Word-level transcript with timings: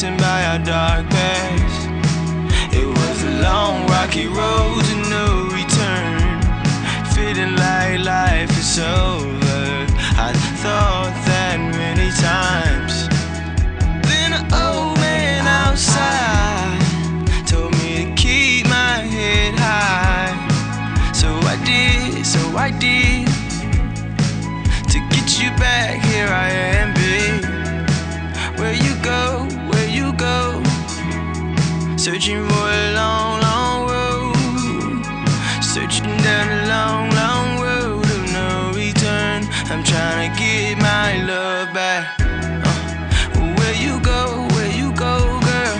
by 0.00 0.46
our 0.46 0.58
dark 0.58 1.10
past. 1.10 1.88
It 2.72 2.86
was 2.86 3.22
a 3.22 3.42
long, 3.42 3.86
rocky 3.86 4.28
road 4.28 4.82
to 4.88 4.96
no 5.10 5.44
return. 5.52 6.40
Feeling 7.12 7.54
like 7.54 8.00
life 8.00 8.50
is 8.58 8.78
over. 8.78 9.86
I 10.16 10.32
thought 10.62 11.12
that 11.26 11.58
many 11.76 12.10
times. 12.16 13.08
Then 14.08 14.32
an 14.32 14.46
old 14.54 14.96
man 15.00 15.46
outside 15.46 16.80
told 17.46 17.72
me 17.72 18.06
to 18.06 18.14
keep 18.14 18.66
my 18.68 19.04
head 19.04 19.54
high. 19.58 20.32
So 21.12 21.28
I 21.28 21.62
did, 21.62 22.24
so 22.24 22.40
I 22.56 22.70
did. 22.70 23.26
To 24.92 24.98
get 25.10 25.42
you 25.42 25.50
back, 25.58 26.02
here 26.06 26.28
I 26.28 26.48
am, 26.48 26.94
Searching 32.00 32.48
for 32.48 32.54
a 32.54 32.94
long, 32.94 33.42
long 33.42 33.90
road. 33.90 35.04
Searching 35.62 36.06
down 36.24 36.48
a 36.50 36.66
long, 36.66 37.10
long 37.10 37.60
road 37.60 38.04
of 38.06 38.32
no 38.32 38.72
return. 38.74 39.46
I'm 39.68 39.84
trying 39.84 40.32
to 40.32 40.38
get 40.40 40.78
my 40.78 41.22
love 41.26 41.74
back. 41.74 42.18
Uh, 42.18 43.54
where 43.58 43.74
you 43.74 44.00
go, 44.00 44.48
where 44.54 44.72
you 44.74 44.94
go, 44.94 45.18
girl? 45.44 45.76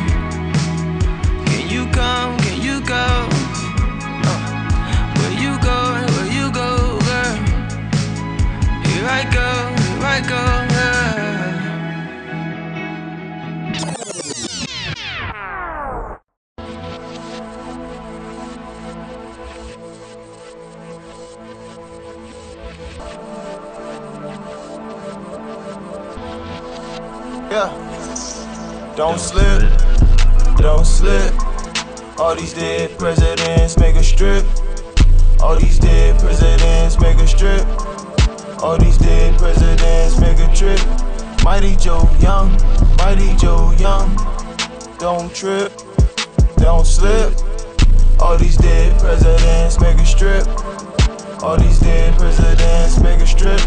Can 1.47 1.71
you 1.71 1.87
come, 1.91 2.37
can 2.41 2.61
you 2.61 2.83
go? 2.83 3.07
Uh, 4.29 4.41
where 5.17 5.33
you 5.41 5.59
go, 5.65 6.05
where 6.17 6.31
you 6.31 6.53
go, 6.53 6.99
girl? 7.09 7.37
Here 8.85 9.09
I 9.09 9.25
go, 9.33 9.49
here 9.89 10.05
I 10.05 10.21
go, 10.29 10.70
Yeah. 27.51 28.95
Don't 28.97 29.19
slip, 29.19 29.63
don't 30.59 30.85
slip. 30.85 31.33
All 32.19 32.35
these 32.37 32.53
dead 32.53 32.99
presidents 32.99 33.79
make 33.79 33.97
a 33.97 34.03
strip. 34.05 34.45
All 35.41 35.57
these 35.57 35.79
dead 35.79 36.21
presidents 36.21 37.01
make 37.01 37.19
a 37.19 37.27
strip. 37.27 37.67
All 38.63 38.77
these 38.77 38.99
dead 38.99 39.39
presidents 39.39 40.21
make 40.21 40.39
a 40.39 40.55
trip. 40.55 40.81
Mighty 41.43 41.77
Joe 41.77 42.09
Young, 42.21 42.51
Mighty 42.99 43.35
Joe 43.37 43.73
Young. 43.79 44.15
Don't 44.99 45.35
trip, 45.35 45.73
don't 46.59 46.87
slip. 46.87 47.33
All 48.21 48.37
these 48.37 48.59
dead 48.59 49.01
presidents 49.01 49.81
make 49.81 49.97
a 49.97 50.05
strip. 50.05 50.47
All 51.43 51.57
these 51.57 51.80
strip. 53.41 53.61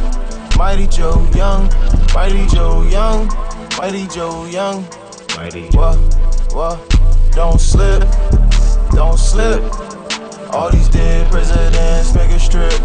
Mighty 0.56 0.86
Joe 0.86 1.28
Young, 1.34 1.68
Mighty 2.14 2.46
Joe 2.46 2.84
Young, 2.84 3.28
Mighty 3.80 4.06
Joe 4.06 4.46
Young. 4.46 4.86
Mighty 5.36 5.66
What, 5.76 5.98
what? 6.54 6.78
Don't 7.32 7.60
slip, 7.60 8.02
don't 8.92 9.18
slip. 9.18 9.64
All 10.54 10.70
these 10.70 10.90
dead 10.90 11.32
presidents 11.32 12.14
make 12.14 12.30
a 12.30 12.40
strip. 12.40 12.80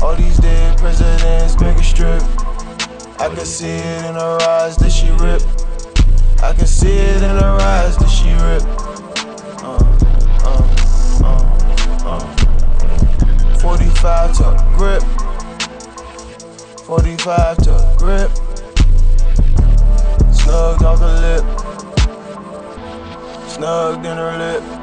All 0.00 0.16
these 0.16 0.38
dead 0.38 0.78
presidents 0.78 1.60
make 1.60 1.76
a 1.76 1.84
strip. 1.84 2.22
I 3.20 3.28
can 3.28 3.44
see 3.44 3.66
it 3.66 4.04
in 4.06 4.14
her 4.14 4.38
eyes 4.48 4.78
that 4.78 4.90
she 4.90 5.10
rip. 5.22 5.42
I 6.42 6.54
can 6.54 6.66
see 6.66 6.96
it 6.96 7.22
in 7.22 7.36
her 7.44 7.58
eyes 7.60 7.98
that 7.98 8.08
she 8.08 8.32
rip. 8.48 8.64
Uh, 9.62 9.84
uh, 10.48 10.64
uh, 11.26 12.16
uh. 13.52 13.58
45 13.58 14.32
to 14.38 14.64
grip. 14.78 15.29
45 16.90 17.56
to 17.58 17.94
grip. 17.98 18.30
Snugged 20.34 20.82
off 20.82 20.98
the 20.98 21.06
lip. 21.22 21.44
Snugged 23.48 24.04
in 24.04 24.16
her 24.16 24.36
lip. 24.36 24.79